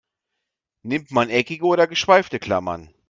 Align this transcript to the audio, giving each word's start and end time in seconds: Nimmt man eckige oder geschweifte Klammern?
Nimmt 0.83 1.11
man 1.11 1.29
eckige 1.29 1.63
oder 1.67 1.85
geschweifte 1.85 2.39
Klammern? 2.39 2.91